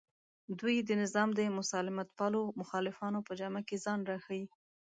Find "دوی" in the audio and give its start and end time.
0.59-0.75